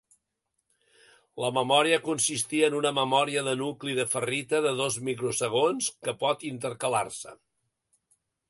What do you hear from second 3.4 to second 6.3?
de nucli de ferrita de dos microsegons que